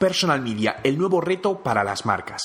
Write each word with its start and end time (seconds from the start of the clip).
Personal 0.00 0.40
Media, 0.40 0.80
el 0.82 0.96
nuevo 0.96 1.20
reto 1.20 1.62
para 1.62 1.84
las 1.84 2.06
marcas. 2.06 2.40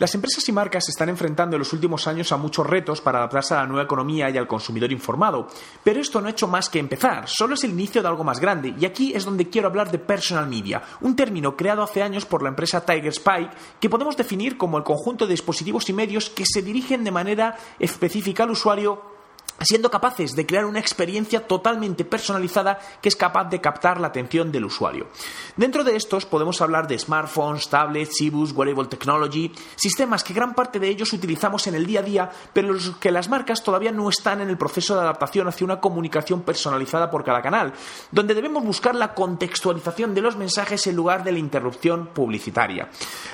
Las 0.00 0.12
empresas 0.16 0.46
y 0.48 0.52
marcas 0.52 0.86
se 0.86 0.90
están 0.90 1.08
enfrentando 1.08 1.54
en 1.54 1.60
los 1.60 1.72
últimos 1.72 2.08
años 2.08 2.32
a 2.32 2.36
muchos 2.36 2.66
retos 2.66 3.00
para 3.00 3.18
adaptarse 3.18 3.54
a 3.54 3.58
la 3.58 3.66
nueva 3.68 3.84
economía 3.84 4.28
y 4.28 4.36
al 4.36 4.48
consumidor 4.48 4.90
informado, 4.90 5.46
pero 5.84 6.00
esto 6.00 6.20
no 6.20 6.26
ha 6.26 6.32
hecho 6.32 6.48
más 6.48 6.68
que 6.68 6.80
empezar, 6.80 7.28
solo 7.28 7.54
es 7.54 7.62
el 7.62 7.70
inicio 7.70 8.02
de 8.02 8.08
algo 8.08 8.24
más 8.24 8.40
grande, 8.40 8.74
y 8.76 8.84
aquí 8.84 9.12
es 9.14 9.24
donde 9.24 9.48
quiero 9.48 9.68
hablar 9.68 9.92
de 9.92 10.00
personal 10.00 10.48
media, 10.48 10.82
un 11.00 11.14
término 11.14 11.56
creado 11.56 11.84
hace 11.84 12.02
años 12.02 12.26
por 12.26 12.42
la 12.42 12.48
empresa 12.48 12.84
Tiger 12.84 13.06
Spike 13.06 13.50
que 13.78 13.88
podemos 13.88 14.16
definir 14.16 14.58
como 14.58 14.76
el 14.76 14.84
conjunto 14.84 15.26
de 15.26 15.30
dispositivos 15.30 15.88
y 15.88 15.92
medios 15.92 16.28
que 16.28 16.44
se 16.44 16.60
dirigen 16.60 17.04
de 17.04 17.12
manera 17.12 17.56
específica 17.78 18.42
al 18.42 18.50
usuario 18.50 19.15
siendo 19.60 19.90
capaces 19.90 20.34
de 20.34 20.46
crear 20.46 20.64
una 20.64 20.80
experiencia 20.80 21.46
totalmente 21.46 22.04
personalizada 22.04 22.78
que 23.00 23.08
es 23.08 23.16
capaz 23.16 23.44
de 23.44 23.60
captar 23.60 24.00
la 24.00 24.08
atención 24.08 24.52
del 24.52 24.64
usuario. 24.64 25.08
Dentro 25.56 25.84
de 25.84 25.96
estos 25.96 26.26
podemos 26.26 26.60
hablar 26.60 26.86
de 26.86 26.98
smartphones, 26.98 27.68
tablets, 27.68 28.20
e 28.20 28.30
wearable 28.30 28.88
technology, 28.88 29.52
sistemas 29.76 30.22
que 30.22 30.34
gran 30.34 30.54
parte 30.54 30.78
de 30.78 30.88
ellos 30.88 31.12
utilizamos 31.12 31.66
en 31.66 31.74
el 31.74 31.86
día 31.86 32.00
a 32.00 32.02
día, 32.02 32.30
pero 32.52 32.72
los 32.72 32.96
que 32.96 33.10
las 33.10 33.28
marcas 33.28 33.62
todavía 33.62 33.92
no 33.92 34.08
están 34.08 34.40
en 34.40 34.48
el 34.48 34.58
proceso 34.58 34.94
de 34.94 35.00
adaptación 35.00 35.48
hacia 35.48 35.64
una 35.64 35.80
comunicación 35.80 36.42
personalizada 36.42 37.10
por 37.10 37.24
cada 37.24 37.42
canal, 37.42 37.72
donde 38.10 38.34
debemos 38.34 38.64
buscar 38.64 38.94
la 38.94 39.14
contextualización 39.14 40.14
de 40.14 40.20
los 40.20 40.36
mensajes 40.36 40.86
en 40.86 40.96
lugar 40.96 41.24
de 41.24 41.32
la 41.32 41.38
interrupción 41.38 42.08
publicitaria. 42.08 42.88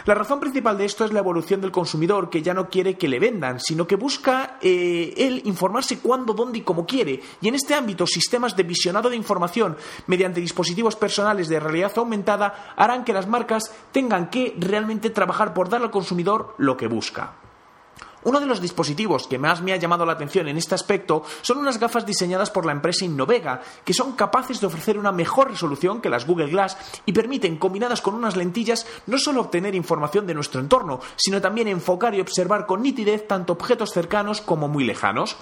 La 0.05 0.15
razón 0.15 0.41
principal 0.41 0.79
de 0.79 0.85
esto 0.85 1.05
es 1.05 1.13
la 1.13 1.21
evolución 1.21 1.61
del 1.61 1.73
consumidor 1.73 2.31
que 2.31 2.43
ya 2.43 2.55
no 2.55 2.69
quiere 2.69 2.97
que 2.97 3.09
le 3.09 3.19
vendan, 3.19 3.61
sino 3.61 3.87
que 3.87 3.97
busca 3.97 4.59
eh, 4.61 5.15
él 5.17 5.43
informarse 5.45 5.99
cuándo, 6.13 6.35
dónde 6.35 6.59
y 6.59 6.61
cómo 6.61 6.85
quiere. 6.85 7.23
Y 7.41 7.49
en 7.49 7.55
este 7.55 7.73
ámbito, 7.73 8.07
sistemas 8.07 8.55
de 8.55 8.65
visionado 8.65 9.09
de 9.09 9.17
información 9.17 9.79
mediante 10.07 10.43
dispositivos 10.43 10.95
personales 10.95 11.49
de 11.49 11.59
realidad 11.59 11.91
aumentada 11.97 12.75
harán 12.77 13.03
que 13.03 13.15
las 13.15 13.27
marcas 13.27 13.73
tengan 13.93 14.29
que 14.29 14.55
realmente 14.59 15.09
trabajar 15.09 15.55
por 15.55 15.71
dar 15.71 15.81
al 15.81 15.91
consumidor 15.91 16.55
lo 16.59 16.77
que 16.77 16.87
busca. 16.87 17.33
Uno 18.25 18.39
de 18.39 18.47
los 18.47 18.61
dispositivos 18.61 19.27
que 19.27 19.39
más 19.39 19.63
me 19.63 19.73
ha 19.73 19.77
llamado 19.77 20.07
la 20.07 20.13
atención 20.13 20.47
en 20.47 20.57
este 20.57 20.77
aspecto 20.77 21.25
son 21.41 21.59
unas 21.59 21.81
gafas 21.81 22.07
diseñadas 22.07 22.51
por 22.51 22.65
la 22.65 22.73
empresa 22.73 23.05
Innovega, 23.05 23.61
que 23.85 23.95
son 23.95 24.13
capaces 24.13 24.61
de 24.61 24.67
ofrecer 24.69 24.97
una 24.97 25.11
mejor 25.11 25.51
resolución 25.51 26.01
que 26.01 26.09
las 26.09 26.27
Google 26.27 26.51
Glass 26.51 26.77
y 27.05 27.13
permiten, 27.13 27.57
combinadas 27.57 28.01
con 28.01 28.15
unas 28.15 28.37
lentillas, 28.37 28.87
no 29.07 29.19
solo 29.19 29.41
obtener 29.41 29.75
información 29.75 30.27
de 30.27 30.35
nuestro 30.35 30.61
entorno, 30.61 31.01
sino 31.17 31.41
también 31.41 31.67
enfocar 31.67 32.15
y 32.15 32.21
observar 32.21 32.67
con 32.67 32.83
nitidez 32.83 33.27
tanto 33.27 33.55
objetos 33.55 33.91
cercanos 33.91 34.41
como 34.41 34.69
muy 34.69 34.85
lejanos. 34.85 35.37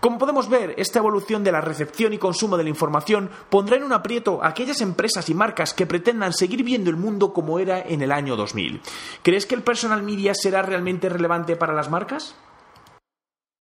Como 0.00 0.18
podemos 0.18 0.48
ver, 0.48 0.74
esta 0.76 1.00
evolución 1.00 1.42
de 1.42 1.50
la 1.50 1.60
recepción 1.60 2.12
y 2.12 2.18
consumo 2.18 2.56
de 2.56 2.62
la 2.62 2.68
información 2.68 3.30
pondrá 3.50 3.76
en 3.76 3.82
un 3.82 3.92
aprieto 3.92 4.42
a 4.42 4.48
aquellas 4.48 4.80
empresas 4.80 5.28
y 5.28 5.34
marcas 5.34 5.74
que 5.74 5.86
pretendan 5.86 6.32
seguir 6.32 6.62
viendo 6.62 6.90
el 6.90 6.96
mundo 6.96 7.32
como 7.32 7.58
era 7.58 7.80
en 7.80 8.02
el 8.02 8.12
año 8.12 8.36
2000. 8.36 8.80
¿Crees 9.22 9.46
que 9.46 9.56
el 9.56 9.62
personal 9.62 10.02
media 10.02 10.34
será 10.34 10.62
realmente 10.62 11.08
relevante 11.08 11.56
para 11.56 11.74
las 11.74 11.90
marcas? 11.90 12.36